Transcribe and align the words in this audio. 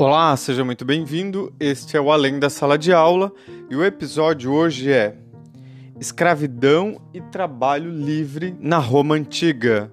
Olá, 0.00 0.34
seja 0.34 0.64
muito 0.64 0.82
bem-vindo. 0.82 1.52
Este 1.60 1.94
é 1.94 2.00
o 2.00 2.10
Além 2.10 2.38
da 2.38 2.48
Sala 2.48 2.78
de 2.78 2.90
Aula 2.90 3.30
e 3.68 3.76
o 3.76 3.84
episódio 3.84 4.50
hoje 4.50 4.90
é 4.90 5.14
Escravidão 6.00 6.98
e 7.12 7.20
Trabalho 7.20 7.90
Livre 7.90 8.56
na 8.58 8.78
Roma 8.78 9.14
Antiga. 9.14 9.92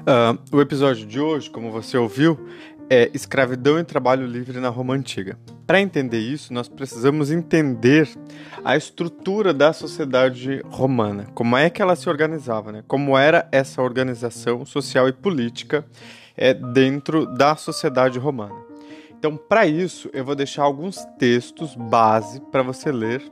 Uh, 0.00 0.36
o 0.52 0.60
episódio 0.60 1.06
de 1.06 1.18
hoje, 1.18 1.48
como 1.48 1.70
você 1.70 1.96
ouviu, 1.96 2.38
é 2.90 3.08
escravidão 3.14 3.78
e 3.78 3.84
trabalho 3.84 4.26
livre 4.26 4.58
na 4.58 4.68
Roma 4.68 4.94
Antiga. 4.94 5.38
Para 5.64 5.80
entender 5.80 6.18
isso, 6.18 6.52
nós 6.52 6.68
precisamos 6.68 7.30
entender 7.30 8.08
a 8.64 8.76
estrutura 8.76 9.54
da 9.54 9.72
sociedade 9.72 10.60
romana, 10.68 11.26
como 11.32 11.56
é 11.56 11.70
que 11.70 11.80
ela 11.80 11.94
se 11.94 12.08
organizava, 12.10 12.72
né? 12.72 12.82
como 12.88 13.16
era 13.16 13.48
essa 13.52 13.80
organização 13.80 14.66
social 14.66 15.08
e 15.08 15.12
política 15.12 15.86
é, 16.36 16.52
dentro 16.52 17.24
da 17.26 17.54
sociedade 17.54 18.18
romana. 18.18 18.56
Então, 19.16 19.36
para 19.36 19.66
isso, 19.66 20.10
eu 20.12 20.24
vou 20.24 20.34
deixar 20.34 20.64
alguns 20.64 21.04
textos 21.16 21.76
base 21.76 22.40
para 22.50 22.62
você 22.62 22.90
ler 22.90 23.22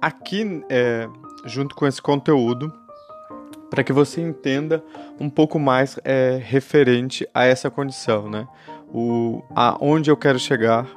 aqui, 0.00 0.62
é, 0.70 1.06
junto 1.44 1.74
com 1.74 1.86
esse 1.86 2.00
conteúdo 2.00 2.72
para 3.74 3.82
que 3.82 3.92
você 3.92 4.20
entenda 4.20 4.84
um 5.18 5.28
pouco 5.28 5.58
mais 5.58 5.98
é, 6.04 6.40
referente 6.40 7.28
a 7.34 7.44
essa 7.44 7.68
condição, 7.68 8.30
né? 8.30 8.46
O, 8.92 9.42
a 9.54 9.76
onde 9.80 10.10
eu 10.10 10.16
quero 10.16 10.38
chegar 10.38 10.88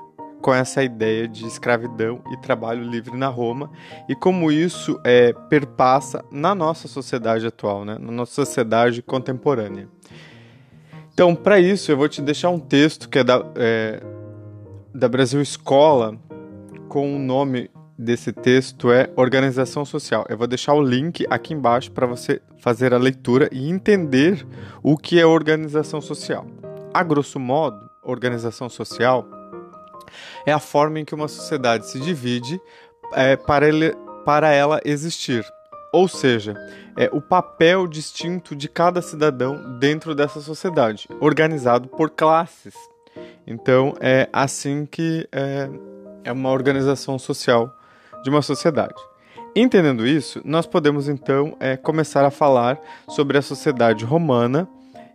com 0.41 0.53
essa 0.53 0.83
ideia 0.83 1.27
de 1.27 1.45
escravidão 1.45 2.21
e 2.31 2.37
trabalho 2.37 2.83
livre 2.83 3.17
na 3.17 3.27
Roma 3.27 3.71
e 4.07 4.15
como 4.15 4.51
isso 4.51 4.99
é, 5.03 5.33
perpassa 5.49 6.23
na 6.31 6.53
nossa 6.53 6.87
sociedade 6.87 7.45
atual, 7.45 7.83
né? 7.83 7.97
na 7.99 8.11
nossa 8.11 8.33
sociedade 8.33 9.01
contemporânea. 9.01 9.87
Então, 11.13 11.33
para 11.33 11.59
isso, 11.59 11.91
eu 11.91 11.97
vou 11.97 12.07
te 12.07 12.21
deixar 12.21 12.49
um 12.49 12.59
texto 12.59 13.09
que 13.09 13.19
é 13.19 13.23
da, 13.23 13.43
é, 13.55 14.03
da 14.93 15.09
Brasil 15.09 15.41
Escola 15.41 16.15
com 16.87 17.15
o 17.15 17.19
nome 17.19 17.71
desse 17.97 18.31
texto 18.31 18.91
é 18.91 19.09
organização 19.15 19.83
social. 19.83 20.23
Eu 20.29 20.37
vou 20.37 20.45
deixar 20.45 20.73
o 20.73 20.81
link 20.81 21.25
aqui 21.29 21.53
embaixo 21.53 21.91
para 21.91 22.05
você 22.05 22.39
fazer 22.59 22.93
a 22.93 22.97
leitura 22.97 23.49
e 23.51 23.69
entender 23.69 24.45
o 24.83 24.95
que 24.95 25.19
é 25.19 25.25
organização 25.25 25.99
social. 25.99 26.45
A 26.97 27.03
grosso 27.03 27.39
modo, 27.39 27.87
organização 28.01 28.67
social 28.67 29.23
é 30.47 30.51
a 30.51 30.57
forma 30.57 30.99
em 30.99 31.05
que 31.05 31.13
uma 31.13 31.27
sociedade 31.27 31.85
se 31.85 31.99
divide 31.99 32.59
é, 33.13 33.35
para, 33.35 33.67
ele, 33.67 33.95
para 34.25 34.51
ela 34.51 34.81
existir. 34.83 35.45
Ou 35.93 36.07
seja, 36.07 36.55
é 36.97 37.07
o 37.13 37.21
papel 37.21 37.85
distinto 37.85 38.55
de 38.55 38.67
cada 38.67 38.99
cidadão 38.99 39.77
dentro 39.77 40.15
dessa 40.15 40.41
sociedade, 40.41 41.07
organizado 41.19 41.87
por 41.87 42.09
classes. 42.09 42.73
Então, 43.45 43.93
é 43.99 44.27
assim 44.33 44.83
que 44.83 45.29
é, 45.31 45.69
é 46.23 46.31
uma 46.31 46.49
organização 46.49 47.19
social 47.19 47.71
de 48.23 48.31
uma 48.31 48.41
sociedade. 48.41 48.99
Entendendo 49.55 50.03
isso, 50.03 50.41
nós 50.43 50.65
podemos 50.65 51.07
então 51.07 51.55
é, 51.59 51.77
começar 51.77 52.25
a 52.25 52.31
falar 52.31 52.81
sobre 53.07 53.37
a 53.37 53.41
sociedade 53.43 54.03
romana 54.03 54.67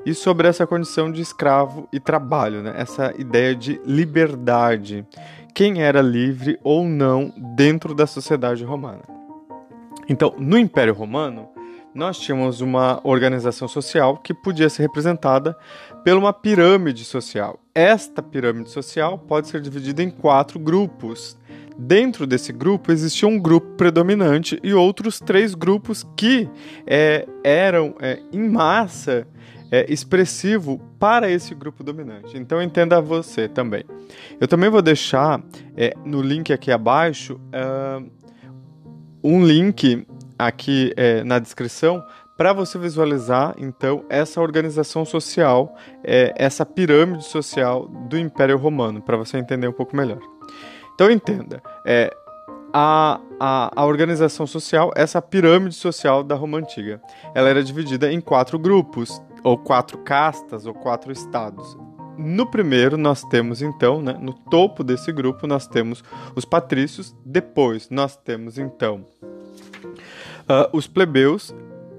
e 0.04 0.14
sobre 0.14 0.48
essa 0.48 0.66
condição 0.66 1.10
de 1.10 1.20
escravo 1.20 1.88
e 1.92 2.00
trabalho, 2.00 2.62
né? 2.62 2.74
essa 2.76 3.14
ideia 3.18 3.54
de 3.54 3.80
liberdade. 3.84 5.06
Quem 5.54 5.82
era 5.82 6.00
livre 6.00 6.58
ou 6.62 6.84
não 6.84 7.32
dentro 7.54 7.94
da 7.94 8.06
sociedade 8.06 8.64
romana. 8.64 9.02
Então, 10.08 10.34
no 10.38 10.58
Império 10.58 10.94
Romano, 10.94 11.48
nós 11.94 12.18
tínhamos 12.18 12.60
uma 12.60 13.00
organização 13.04 13.68
social 13.68 14.16
que 14.16 14.32
podia 14.32 14.68
ser 14.68 14.82
representada 14.82 15.56
por 16.04 16.14
uma 16.14 16.32
pirâmide 16.32 17.04
social. 17.04 17.60
Esta 17.74 18.22
pirâmide 18.22 18.70
social 18.70 19.18
pode 19.18 19.48
ser 19.48 19.60
dividida 19.60 20.02
em 20.02 20.10
quatro 20.10 20.58
grupos, 20.58 21.36
Dentro 21.78 22.26
desse 22.26 22.52
grupo 22.52 22.92
existia 22.92 23.26
um 23.26 23.38
grupo 23.38 23.76
predominante 23.76 24.58
e 24.62 24.74
outros 24.74 25.18
três 25.18 25.54
grupos 25.54 26.06
que 26.16 26.48
é, 26.86 27.26
eram, 27.42 27.94
é, 28.00 28.20
em 28.32 28.48
massa, 28.48 29.26
é, 29.72 29.90
expressivo 29.90 30.78
para 30.98 31.30
esse 31.30 31.54
grupo 31.54 31.82
dominante. 31.82 32.36
Então 32.36 32.60
entenda 32.60 33.00
você 33.00 33.48
também. 33.48 33.84
Eu 34.38 34.46
também 34.46 34.68
vou 34.68 34.82
deixar 34.82 35.42
é, 35.74 35.94
no 36.04 36.20
link 36.20 36.52
aqui 36.52 36.70
abaixo 36.70 37.40
uh, 37.48 38.06
um 39.24 39.42
link 39.42 40.06
aqui 40.38 40.92
é, 40.94 41.24
na 41.24 41.38
descrição 41.38 42.04
para 42.36 42.52
você 42.52 42.78
visualizar 42.78 43.54
então 43.56 44.04
essa 44.10 44.40
organização 44.40 45.04
social, 45.04 45.76
é, 46.02 46.34
essa 46.36 46.66
pirâmide 46.66 47.24
social 47.24 47.86
do 47.86 48.18
Império 48.18 48.58
Romano, 48.58 49.00
para 49.00 49.16
você 49.16 49.38
entender 49.38 49.68
um 49.68 49.72
pouco 49.72 49.96
melhor. 49.96 50.18
Então 50.94 51.10
entenda, 51.10 51.62
é, 51.86 52.12
a, 52.72 53.20
a, 53.38 53.72
a, 53.76 53.84
organização 53.84 54.46
social, 54.46 54.90
essa 54.96 55.22
pirâmide 55.22 55.74
social 55.74 56.24
da 56.24 56.34
Roma 56.34 56.58
Antiga, 56.58 57.00
ela 57.34 57.48
era 57.48 57.62
dividida 57.62 58.10
em 58.10 58.20
quatro 58.20 58.58
grupos, 58.58 59.22
ou 59.42 59.58
quatro 59.58 59.98
castas, 59.98 60.66
ou 60.66 60.74
quatro 60.74 61.12
estados. 61.12 61.76
No 62.16 62.46
primeiro, 62.46 62.96
nós 62.96 63.22
temos 63.24 63.62
então, 63.62 64.02
né, 64.02 64.16
no 64.20 64.32
topo 64.32 64.84
desse 64.84 65.10
grupo, 65.10 65.46
nós 65.46 65.66
temos 65.66 66.04
os 66.36 66.44
patrícios, 66.44 67.14
depois 67.24 67.88
nós 67.90 68.16
temos 68.16 68.58
então 68.58 69.06
uh, 70.42 70.68
os 70.72 70.86
plebeus, 70.86 71.54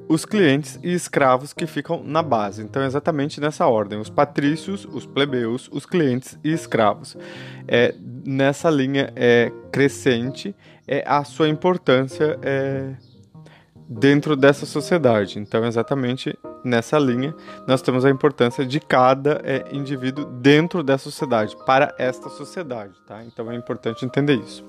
os 0.08 0.26
clientes 0.26 0.80
e 0.84 0.94
escravos 0.94 1.54
que 1.54 1.66
ficam 1.66 2.04
na 2.04 2.22
base. 2.22 2.62
Então, 2.62 2.82
é 2.84 2.86
exatamente 2.86 3.42
nessa 3.42 3.66
ordem: 3.66 4.00
os 4.00 4.10
patrícios, 4.10 4.86
os 4.86 5.06
plebeus, 5.06 5.70
os 5.72 5.86
clientes 5.86 6.38
e 6.44 6.52
escravos. 6.52 7.18
É, 7.68 7.96
nessa 8.26 8.70
linha 8.70 9.12
é, 9.16 9.52
crescente 9.72 10.56
é 10.88 11.04
a 11.08 11.24
sua 11.24 11.50
importância 11.50 12.38
é, 12.42 12.94
dentro 13.88 14.36
dessa 14.36 14.66
sociedade. 14.66 15.40
Então, 15.40 15.66
exatamente 15.66 16.38
nessa 16.64 16.98
linha, 16.98 17.36
nós 17.68 17.82
temos 17.82 18.06
a 18.06 18.10
importância 18.10 18.66
de 18.66 18.80
cada 18.80 19.42
é, 19.44 19.66
indivíduo 19.72 20.26
dentro 20.26 20.84
dessa 20.84 21.06
sociedade, 21.06 21.56
para 21.66 21.94
esta 21.98 22.30
sociedade. 22.30 22.94
Tá? 23.08 23.24
Então, 23.24 23.52
é 23.52 23.56
importante 23.56 24.06
entender 24.06 24.36
isso. 24.36 24.66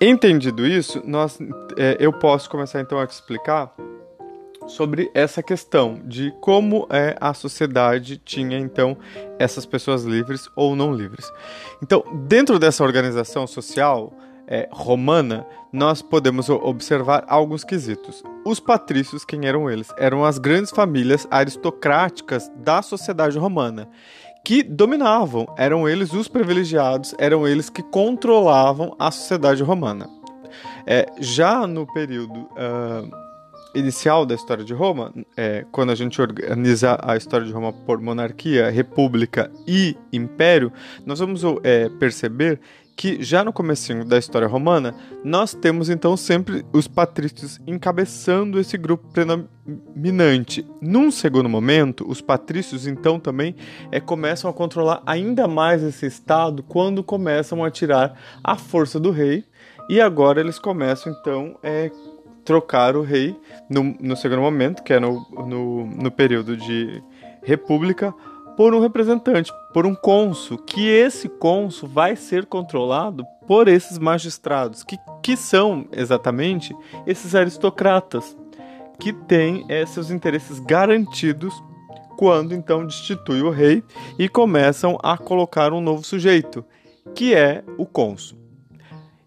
Entendido 0.00 0.66
isso, 0.66 1.02
nós, 1.06 1.38
é, 1.76 1.96
eu 1.98 2.12
posso 2.12 2.50
começar 2.50 2.80
então 2.80 2.98
a 2.98 3.06
te 3.06 3.12
explicar 3.12 3.74
sobre 4.66 5.10
essa 5.14 5.42
questão 5.42 6.00
de 6.04 6.32
como 6.40 6.86
é, 6.90 7.16
a 7.20 7.32
sociedade 7.32 8.18
tinha 8.18 8.58
então 8.58 8.96
essas 9.38 9.64
pessoas 9.64 10.04
livres 10.04 10.48
ou 10.54 10.74
não 10.74 10.92
livres. 10.92 11.30
Então, 11.82 12.04
dentro 12.26 12.58
dessa 12.58 12.84
organização 12.84 13.46
social 13.46 14.12
é, 14.46 14.68
romana, 14.70 15.46
nós 15.72 16.02
podemos 16.02 16.48
observar 16.48 17.24
alguns 17.28 17.64
quesitos. 17.64 18.22
Os 18.44 18.60
patrícios, 18.60 19.24
quem 19.24 19.46
eram 19.46 19.70
eles? 19.70 19.88
Eram 19.98 20.24
as 20.24 20.38
grandes 20.38 20.70
famílias 20.70 21.26
aristocráticas 21.30 22.50
da 22.56 22.82
sociedade 22.82 23.38
romana 23.38 23.88
que 24.46 24.62
dominavam, 24.62 25.44
eram 25.58 25.88
eles 25.88 26.12
os 26.12 26.28
privilegiados, 26.28 27.12
eram 27.18 27.48
eles 27.48 27.68
que 27.68 27.82
controlavam 27.82 28.94
a 28.96 29.10
sociedade 29.10 29.60
romana. 29.60 30.08
É, 30.86 31.04
já 31.18 31.66
no 31.66 31.84
período 31.84 32.42
uh, 32.42 33.10
inicial 33.74 34.24
da 34.24 34.36
história 34.36 34.64
de 34.64 34.72
Roma, 34.72 35.12
é, 35.36 35.66
quando 35.72 35.90
a 35.90 35.96
gente 35.96 36.20
organiza 36.22 36.96
a 37.02 37.16
história 37.16 37.44
de 37.44 37.52
Roma 37.52 37.72
por 37.72 38.00
monarquia, 38.00 38.70
república 38.70 39.50
e 39.66 39.96
império, 40.12 40.72
nós 41.04 41.18
vamos 41.18 41.42
é, 41.64 41.88
perceber 41.98 42.60
que 42.96 43.22
já 43.22 43.44
no 43.44 43.52
comecinho 43.52 44.04
da 44.06 44.16
história 44.16 44.48
romana, 44.48 44.94
nós 45.22 45.52
temos 45.52 45.90
então 45.90 46.16
sempre 46.16 46.64
os 46.72 46.88
patrícios 46.88 47.60
encabeçando 47.66 48.58
esse 48.58 48.78
grupo 48.78 49.06
predominante. 49.12 50.66
Num 50.80 51.10
segundo 51.10 51.48
momento, 51.48 52.08
os 52.08 52.22
patrícios 52.22 52.86
então 52.86 53.20
também 53.20 53.54
é, 53.92 54.00
começam 54.00 54.48
a 54.48 54.54
controlar 54.54 55.02
ainda 55.04 55.46
mais 55.46 55.82
esse 55.82 56.06
estado 56.06 56.62
quando 56.62 57.04
começam 57.04 57.62
a 57.62 57.70
tirar 57.70 58.18
a 58.42 58.56
força 58.56 58.98
do 58.98 59.10
rei 59.10 59.44
e 59.90 60.00
agora 60.00 60.40
eles 60.40 60.58
começam 60.58 61.12
então 61.12 61.58
é, 61.62 61.90
trocar 62.46 62.96
o 62.96 63.02
rei 63.02 63.36
no, 63.68 63.94
no 64.00 64.16
segundo 64.16 64.40
momento, 64.40 64.82
que 64.82 64.94
é 64.94 65.00
no, 65.00 65.20
no, 65.46 65.86
no 65.86 66.10
período 66.10 66.56
de 66.56 67.02
república, 67.42 68.14
por 68.56 68.74
um 68.74 68.80
representante, 68.80 69.52
por 69.72 69.86
um 69.86 69.94
cônsul, 69.94 70.58
que 70.58 70.88
esse 70.88 71.28
cônsul 71.28 71.88
vai 71.88 72.16
ser 72.16 72.46
controlado 72.46 73.24
por 73.46 73.68
esses 73.68 73.98
magistrados, 73.98 74.82
que, 74.82 74.96
que 75.22 75.36
são 75.36 75.86
exatamente 75.92 76.74
esses 77.06 77.34
aristocratas, 77.34 78.36
que 78.98 79.12
têm 79.12 79.64
é, 79.68 79.84
seus 79.84 80.10
interesses 80.10 80.58
garantidos 80.58 81.54
quando 82.16 82.54
então 82.54 82.86
destitui 82.86 83.42
o 83.42 83.50
rei 83.50 83.84
e 84.18 84.28
começam 84.28 84.98
a 85.02 85.18
colocar 85.18 85.72
um 85.72 85.80
novo 85.80 86.02
sujeito. 86.02 86.64
que 87.14 87.34
é 87.34 87.62
o 87.78 87.86
cônsul. 87.86 88.36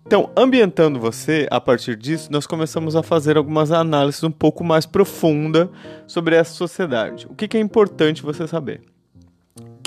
Então, 0.05 0.31
ambientando 0.35 0.99
você, 0.99 1.47
a 1.51 1.61
partir 1.61 1.95
disso, 1.95 2.31
nós 2.31 2.47
começamos 2.47 2.95
a 2.95 3.03
fazer 3.03 3.37
algumas 3.37 3.71
análises 3.71 4.23
um 4.23 4.31
pouco 4.31 4.63
mais 4.63 4.85
profundas 4.85 5.69
sobre 6.07 6.35
essa 6.35 6.51
sociedade. 6.51 7.27
O 7.29 7.35
que, 7.35 7.47
que 7.47 7.55
é 7.55 7.59
importante 7.61 8.23
você 8.23 8.47
saber? 8.47 8.81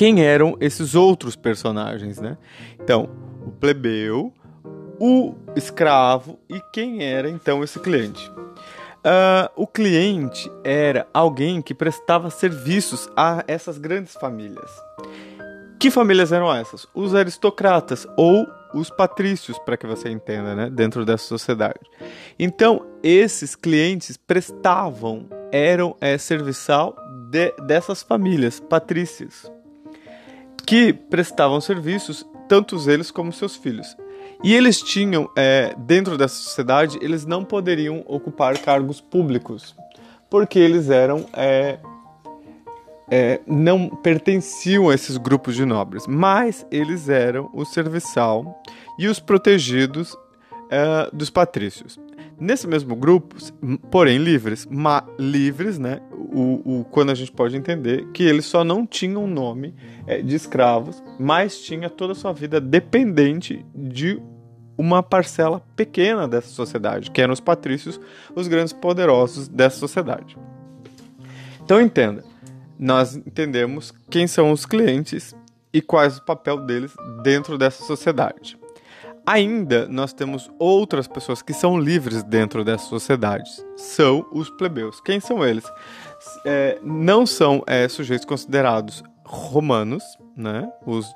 Quem 0.02 0.20
eram 0.25 0.56
esses 0.60 0.96
outros 0.96 1.37
personagens, 1.37 2.20
né? 2.20 2.37
Então, 2.75 3.08
o 3.46 3.52
plebeu, 3.52 4.32
o 4.99 5.37
escravo 5.54 6.40
e 6.50 6.60
quem 6.72 7.04
era 7.04 7.31
então 7.31 7.62
esse 7.62 7.78
cliente. 7.78 8.28
Uh, 8.28 9.46
o 9.54 9.64
cliente 9.64 10.50
era 10.64 11.06
alguém 11.14 11.62
que 11.62 11.72
prestava 11.72 12.31
serviços 12.31 13.08
a 13.16 13.44
essas 13.46 13.78
grandes 13.78 14.14
famílias. 14.14 14.72
Que 15.78 15.88
famílias 15.88 16.32
eram 16.32 16.52
essas? 16.52 16.84
Os 16.93 17.14
aristocratas 17.14 18.05
ou 18.16 18.44
os 18.75 18.90
patrícios, 18.90 19.56
para 19.60 19.76
que 19.76 19.87
você 19.87 20.10
entenda, 20.10 20.56
né, 20.56 20.69
dentro 20.69 21.05
dessa 21.05 21.26
sociedade. 21.26 21.78
Então, 22.37 22.84
esses 23.05 23.55
clientes 23.55 24.16
prestavam, 24.16 25.28
eram 25.52 25.96
é, 26.00 26.19
serviçal 26.19 26.96
de, 27.31 27.52
dessas 27.64 28.02
famílias 28.02 28.58
patrícias, 28.58 29.48
que 30.67 30.93
prestavam 30.93 31.61
serviços, 31.61 32.26
tanto 32.49 32.79
eles 32.91 33.11
como 33.11 33.32
seus 33.32 33.56
filhos. 33.56 33.97
E 34.43 34.55
eles 34.55 34.81
tinham, 34.81 35.31
é, 35.37 35.75
dentro 35.79 36.19
dessa 36.19 36.35
sociedade, 36.35 36.99
eles 37.00 37.25
não 37.25 37.44
poderiam 37.44 38.03
ocupar 38.06 38.59
cargos 38.59 39.00
públicos, 39.00 39.75
porque 40.29 40.59
eles 40.59 40.91
eram 40.91 41.26
é, 41.32 41.79
é, 43.11 43.41
não 43.47 43.88
pertenciam 43.88 44.88
a 44.88 44.94
esses 44.94 45.17
grupos 45.17 45.55
de 45.55 45.67
nobres, 45.67 46.06
mas 46.06 46.67
eles 46.70 47.11
eram 47.11 47.50
o 47.53 47.65
serviçal 47.65 48.62
e 48.99 49.06
os 49.06 49.20
protegidos 49.20 50.17
é, 50.70 51.11
dos 51.12 51.29
patrícios. 51.29 52.00
Nesse 52.43 52.67
mesmo 52.67 52.97
grupo, 52.97 53.37
porém 53.89 54.19
livres, 54.19 54.67
ma, 54.69 55.06
livres, 55.17 55.79
né? 55.79 56.00
O, 56.11 56.81
o, 56.81 56.85
quando 56.91 57.11
a 57.11 57.15
gente 57.15 57.31
pode 57.31 57.56
entender 57.56 58.09
que 58.12 58.25
eles 58.25 58.47
só 58.47 58.65
não 58.65 58.85
tinham 58.85 59.29
nome 59.29 59.73
é, 60.09 60.21
de 60.21 60.35
escravos, 60.35 61.00
mas 61.21 61.61
tinha 61.61 61.89
toda 61.89 62.15
a 62.15 62.17
sua 62.17 62.33
vida 62.33 62.61
dependente 62.61 63.65
de 63.73 64.21
uma 64.77 65.05
parcela 65.05 65.62
pequena 65.77 66.27
dessa 66.27 66.49
sociedade, 66.49 67.12
que 67.12 67.23
eram 67.23 67.33
os 67.33 67.39
patrícios, 67.39 68.00
os 68.35 68.49
grandes 68.49 68.73
poderosos 68.73 69.47
dessa 69.47 69.79
sociedade. 69.79 70.37
Então 71.65 71.81
entenda, 71.81 72.25
nós 72.77 73.15
entendemos 73.15 73.94
quem 74.11 74.27
são 74.27 74.50
os 74.50 74.67
clientes 74.67 75.33
e 75.73 75.81
quais 75.81 76.19
o 76.19 76.25
papel 76.25 76.56
deles 76.56 76.93
dentro 77.23 77.56
dessa 77.56 77.85
sociedade. 77.85 78.59
Ainda 79.26 79.86
nós 79.86 80.12
temos 80.12 80.50
outras 80.58 81.06
pessoas 81.06 81.42
que 81.42 81.52
são 81.52 81.78
livres 81.78 82.22
dentro 82.24 82.64
dessas 82.64 82.88
sociedades. 82.88 83.64
São 83.76 84.26
os 84.32 84.50
plebeus. 84.50 85.00
Quem 85.00 85.20
são 85.20 85.44
eles? 85.44 85.64
É, 86.44 86.78
não 86.82 87.24
são 87.24 87.62
é, 87.66 87.88
sujeitos 87.88 88.24
considerados 88.24 89.02
romanos, 89.24 90.02
né? 90.36 90.70
Os, 90.84 91.06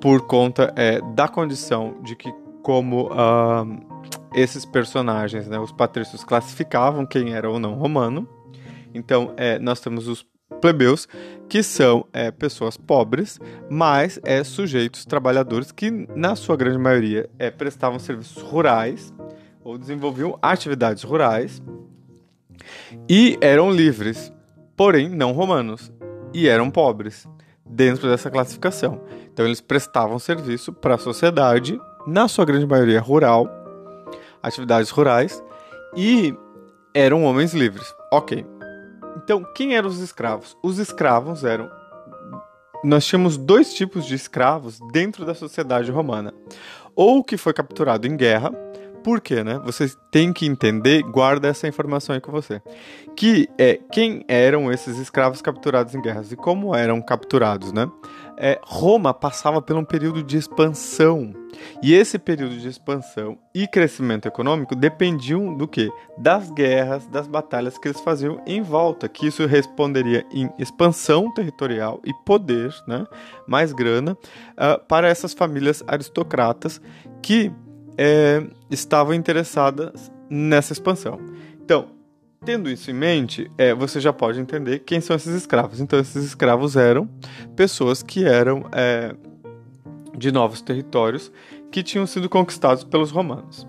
por 0.00 0.26
conta 0.26 0.72
é, 0.76 1.00
da 1.14 1.28
condição 1.28 2.00
de 2.02 2.16
que 2.16 2.32
como 2.62 3.08
uh, 3.12 3.94
esses 4.34 4.64
personagens, 4.64 5.46
né, 5.46 5.58
os 5.58 5.70
patrícios 5.70 6.24
classificavam 6.24 7.04
quem 7.04 7.34
era 7.34 7.48
ou 7.48 7.58
não 7.58 7.74
romano. 7.74 8.28
Então, 8.94 9.34
é, 9.36 9.58
nós 9.58 9.80
temos 9.80 10.08
os 10.08 10.26
plebeus, 10.64 11.06
que 11.46 11.62
são 11.62 12.06
é, 12.10 12.30
pessoas 12.30 12.74
pobres, 12.74 13.38
mas 13.68 14.18
é, 14.24 14.42
sujeitos 14.42 15.04
trabalhadores 15.04 15.70
que, 15.70 15.90
na 15.90 16.34
sua 16.34 16.56
grande 16.56 16.78
maioria, 16.78 17.28
é, 17.38 17.50
prestavam 17.50 17.98
serviços 17.98 18.42
rurais 18.42 19.12
ou 19.62 19.76
desenvolviam 19.76 20.38
atividades 20.40 21.02
rurais 21.02 21.62
e 23.06 23.36
eram 23.42 23.70
livres, 23.70 24.32
porém 24.74 25.10
não 25.10 25.32
romanos, 25.32 25.92
e 26.32 26.48
eram 26.48 26.70
pobres 26.70 27.28
dentro 27.66 28.08
dessa 28.08 28.30
classificação. 28.30 29.02
Então, 29.30 29.44
eles 29.44 29.60
prestavam 29.60 30.18
serviço 30.18 30.72
para 30.72 30.94
a 30.94 30.98
sociedade 30.98 31.78
na 32.06 32.26
sua 32.26 32.46
grande 32.46 32.66
maioria 32.66 33.02
rural, 33.02 33.50
atividades 34.42 34.88
rurais, 34.88 35.44
e 35.94 36.34
eram 36.94 37.22
homens 37.22 37.52
livres. 37.52 37.94
Ok. 38.10 38.46
Então, 39.16 39.44
quem 39.54 39.76
eram 39.76 39.88
os 39.88 40.00
escravos? 40.00 40.56
Os 40.62 40.78
escravos 40.78 41.44
eram. 41.44 41.70
Nós 42.82 43.06
tínhamos 43.06 43.36
dois 43.36 43.72
tipos 43.72 44.04
de 44.04 44.14
escravos 44.14 44.78
dentro 44.92 45.24
da 45.24 45.34
sociedade 45.34 45.90
romana. 45.90 46.34
Ou 46.94 47.24
que 47.24 47.36
foi 47.36 47.52
capturado 47.52 48.06
em 48.06 48.16
guerra, 48.16 48.52
por 49.04 49.20
quê, 49.20 49.44
né? 49.44 49.60
Você 49.64 49.92
tem 50.10 50.32
que 50.32 50.46
entender, 50.46 51.02
guarda 51.02 51.46
essa 51.46 51.68
informação 51.68 52.14
aí 52.14 52.20
com 52.20 52.32
você. 52.32 52.62
Que 53.14 53.46
é 53.58 53.78
quem 53.92 54.24
eram 54.26 54.72
esses 54.72 54.98
escravos 54.98 55.42
capturados 55.42 55.94
em 55.94 56.00
guerras 56.00 56.32
e 56.32 56.36
como 56.36 56.74
eram 56.74 57.02
capturados, 57.02 57.70
né? 57.70 57.86
É, 58.36 58.60
Roma 58.64 59.14
passava 59.14 59.62
por 59.62 59.76
um 59.76 59.84
período 59.84 60.22
de 60.22 60.36
expansão. 60.36 61.32
E 61.82 61.94
esse 61.94 62.18
período 62.18 62.56
de 62.56 62.68
expansão 62.68 63.38
e 63.54 63.66
crescimento 63.68 64.26
econômico 64.26 64.74
dependiam 64.74 65.56
do 65.56 65.68
que? 65.68 65.90
Das 66.18 66.50
guerras, 66.50 67.06
das 67.06 67.26
batalhas 67.26 67.78
que 67.78 67.88
eles 67.88 68.00
faziam 68.00 68.42
em 68.46 68.60
volta, 68.60 69.08
que 69.08 69.26
isso 69.26 69.46
responderia 69.46 70.26
em 70.32 70.50
expansão 70.58 71.32
territorial 71.32 72.00
e 72.04 72.12
poder, 72.24 72.74
né? 72.88 73.06
mais 73.46 73.72
grana, 73.72 74.12
uh, 74.12 74.84
para 74.88 75.08
essas 75.08 75.32
famílias 75.32 75.84
aristocratas 75.86 76.80
que 77.22 77.52
é, 77.96 78.44
estavam 78.70 79.14
interessadas 79.14 80.10
nessa 80.28 80.72
expansão. 80.72 81.18
Então, 81.62 81.93
tendo 82.44 82.70
isso 82.70 82.90
em 82.90 82.94
mente, 82.94 83.50
é, 83.56 83.74
você 83.74 84.00
já 84.00 84.12
pode 84.12 84.38
entender 84.38 84.80
quem 84.80 85.00
são 85.00 85.16
esses 85.16 85.34
escravos. 85.34 85.80
Então, 85.80 85.98
esses 85.98 86.24
escravos 86.24 86.76
eram 86.76 87.08
pessoas 87.56 88.02
que 88.02 88.24
eram 88.24 88.64
é, 88.72 89.14
de 90.16 90.30
novos 90.30 90.60
territórios 90.60 91.32
que 91.70 91.82
tinham 91.82 92.06
sido 92.06 92.28
conquistados 92.28 92.84
pelos 92.84 93.10
romanos. 93.10 93.66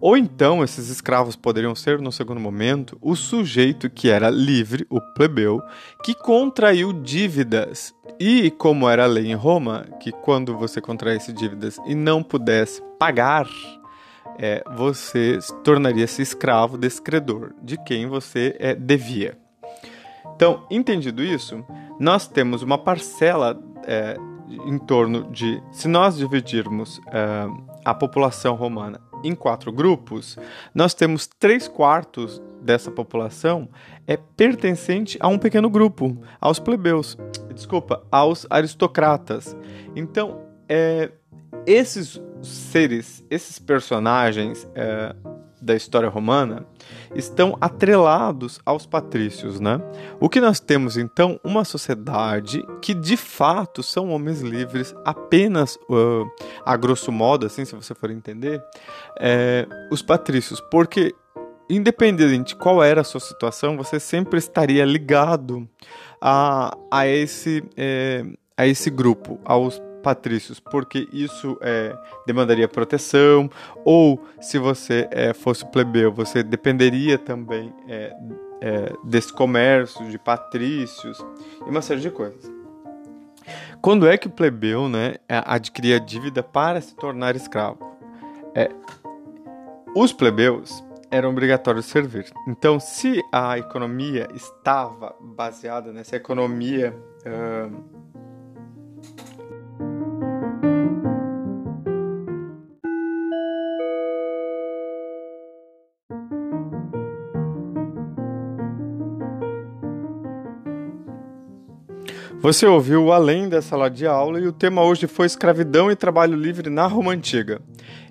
Ou 0.00 0.18
então 0.18 0.62
esses 0.62 0.90
escravos 0.90 1.34
poderiam 1.34 1.74
ser, 1.74 1.98
no 1.98 2.12
segundo 2.12 2.38
momento, 2.38 2.98
o 3.00 3.16
sujeito 3.16 3.88
que 3.88 4.10
era 4.10 4.28
livre, 4.28 4.86
o 4.90 5.00
plebeu, 5.00 5.62
que 6.02 6.14
contraiu 6.14 6.92
dívidas. 6.92 7.94
E 8.20 8.50
como 8.50 8.86
era 8.86 9.04
a 9.04 9.06
lei 9.06 9.28
em 9.28 9.34
Roma, 9.34 9.86
que 10.02 10.12
quando 10.12 10.58
você 10.58 10.78
contraísse 10.78 11.32
dívidas 11.32 11.78
e 11.86 11.94
não 11.94 12.22
pudesse 12.22 12.82
pagar, 12.98 13.48
é, 14.38 14.62
você 14.76 15.38
tornaria-se 15.62 16.22
escravo 16.22 16.76
desse 16.76 17.00
credor, 17.00 17.52
de 17.62 17.76
quem 17.76 18.06
você 18.06 18.56
é, 18.58 18.74
devia. 18.74 19.38
Então, 20.34 20.66
entendido 20.70 21.22
isso, 21.22 21.64
nós 21.98 22.26
temos 22.26 22.62
uma 22.62 22.76
parcela 22.76 23.60
é, 23.86 24.16
em 24.66 24.78
torno 24.78 25.30
de, 25.30 25.62
se 25.70 25.88
nós 25.88 26.16
dividirmos 26.16 27.00
é, 27.12 27.46
a 27.84 27.94
população 27.94 28.54
romana 28.54 29.00
em 29.22 29.34
quatro 29.34 29.72
grupos, 29.72 30.36
nós 30.74 30.92
temos 30.92 31.26
três 31.26 31.66
quartos 31.66 32.42
dessa 32.60 32.90
população 32.90 33.68
é 34.06 34.16
pertencente 34.16 35.16
a 35.20 35.28
um 35.28 35.38
pequeno 35.38 35.70
grupo, 35.70 36.18
aos 36.40 36.58
plebeus, 36.58 37.16
desculpa, 37.54 38.02
aos 38.10 38.46
aristocratas. 38.50 39.56
Então, 39.94 40.42
é, 40.68 41.10
esses 41.66 42.20
seres, 42.48 43.24
esses 43.30 43.58
personagens 43.58 44.68
é, 44.74 45.14
da 45.64 45.74
história 45.74 46.08
romana 46.08 46.66
estão 47.14 47.56
atrelados 47.60 48.60
aos 48.66 48.84
patrícios, 48.84 49.58
né? 49.58 49.80
O 50.20 50.28
que 50.28 50.40
nós 50.40 50.60
temos 50.60 50.96
então 50.96 51.40
uma 51.42 51.64
sociedade 51.64 52.62
que 52.82 52.92
de 52.92 53.16
fato 53.16 53.82
são 53.82 54.10
homens 54.10 54.42
livres, 54.42 54.94
apenas 55.04 55.76
uh, 55.88 56.30
a 56.64 56.76
grosso 56.76 57.10
modo, 57.10 57.46
assim, 57.46 57.64
se 57.64 57.74
você 57.74 57.94
for 57.94 58.10
entender, 58.10 58.62
é, 59.18 59.66
os 59.90 60.02
patrícios, 60.02 60.60
porque 60.70 61.14
independente 61.68 62.48
de 62.48 62.56
qual 62.56 62.82
era 62.82 63.00
a 63.00 63.04
sua 63.04 63.20
situação, 63.20 63.76
você 63.76 63.98
sempre 63.98 64.38
estaria 64.38 64.84
ligado 64.84 65.66
a, 66.20 66.76
a 66.90 67.06
esse 67.06 67.64
é, 67.76 68.24
a 68.56 68.66
esse 68.66 68.88
grupo, 68.90 69.40
aos 69.44 69.82
patrícios, 70.04 70.60
porque 70.60 71.08
isso 71.10 71.56
é, 71.62 71.96
demandaria 72.26 72.68
proteção, 72.68 73.50
ou 73.84 74.22
se 74.38 74.58
você 74.58 75.08
é, 75.10 75.32
fosse 75.32 75.64
plebeu, 75.64 76.12
você 76.12 76.42
dependeria 76.42 77.16
também 77.16 77.72
é, 77.88 78.14
é, 78.60 78.92
desse 79.02 79.32
comércio 79.32 80.06
de 80.10 80.18
patrícios 80.18 81.18
e 81.66 81.70
uma 81.70 81.80
série 81.80 82.00
de 82.00 82.10
coisas. 82.10 82.52
Quando 83.80 84.06
é 84.06 84.16
que 84.16 84.26
o 84.26 84.30
plebeu 84.30 84.88
né, 84.88 85.14
adquiria 85.28 85.98
dívida 85.98 86.42
para 86.42 86.80
se 86.80 86.94
tornar 86.94 87.34
escravo? 87.34 87.78
É, 88.54 88.70
os 89.96 90.12
plebeus 90.12 90.84
eram 91.10 91.30
obrigatórios 91.30 91.86
servir. 91.86 92.26
Então, 92.48 92.80
se 92.80 93.22
a 93.30 93.56
economia 93.58 94.26
estava 94.34 95.14
baseada 95.20 95.92
nessa 95.92 96.16
economia 96.16 96.92
uh, 97.24 97.93
Você 112.44 112.66
ouviu 112.66 113.10
Além 113.10 113.48
da 113.48 113.62
Sala 113.62 113.88
de 113.88 114.06
Aula 114.06 114.38
e 114.38 114.46
o 114.46 114.52
tema 114.52 114.82
hoje 114.82 115.06
foi 115.06 115.24
Escravidão 115.24 115.90
e 115.90 115.96
Trabalho 115.96 116.36
Livre 116.36 116.68
na 116.68 116.86
Roma 116.86 117.10
Antiga. 117.10 117.58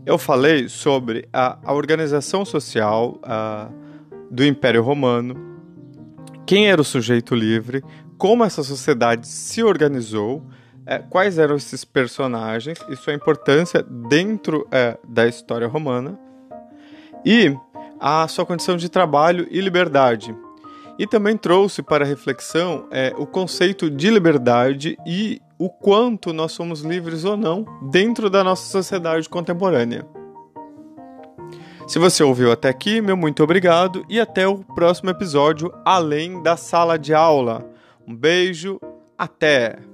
Eu 0.04 0.18
falei 0.18 0.68
sobre 0.68 1.30
a, 1.32 1.60
a 1.64 1.72
organização 1.72 2.44
social 2.44 3.20
a, 3.22 3.70
do 4.32 4.44
Império 4.44 4.82
Romano, 4.82 5.36
quem 6.48 6.68
era 6.68 6.82
o 6.82 6.84
sujeito 6.84 7.36
livre, 7.36 7.84
como 8.18 8.44
essa 8.44 8.64
sociedade 8.64 9.28
se 9.28 9.62
organizou, 9.62 10.44
é, 10.84 10.98
quais 10.98 11.38
eram 11.38 11.56
esses 11.56 11.86
personagens 11.86 12.80
e 12.90 12.96
sua 12.96 13.14
importância 13.14 13.84
dentro 13.84 14.68
é, 14.72 14.98
da 15.08 15.28
história 15.28 15.68
romana, 15.68 16.20
e 17.24 17.56
a 18.00 18.28
sua 18.28 18.48
condição 18.48 18.78
de 18.78 18.90
trabalho 18.90 19.48
e 19.52 19.62
liberdade, 19.62 20.36
e 20.98 21.08
também 21.08 21.36
trouxe 21.36 21.82
para 21.82 22.06
reflexão 22.06 22.88
é, 22.92 23.14
o 23.18 23.26
conceito 23.26 23.90
de 23.90 24.10
liberdade 24.10 24.98
e 25.06 25.42
o 25.58 25.70
quanto 25.70 26.34
nós 26.34 26.52
somos 26.52 26.82
livres 26.82 27.24
ou 27.24 27.38
não 27.38 27.66
dentro 27.90 28.30
da 28.30 28.44
nossa 28.44 28.70
sociedade 28.70 29.30
contemporânea. 29.30 30.06
Se 31.88 32.00
você 32.00 32.24
ouviu 32.24 32.52
até 32.52 32.70
aqui, 32.70 33.02
meu 33.02 33.18
muito 33.18 33.44
obrigado 33.44 34.06
e 34.10 34.20
até 34.20 34.48
o 34.48 34.60
próximo 34.60 35.10
episódio 35.10 35.74
Além 35.86 36.42
da 36.42 36.56
Sala 36.56 36.98
de 36.98 37.14
Aula. 37.14 37.70
Um 38.08 38.16
beijo, 38.16 38.80
até! 39.18 39.93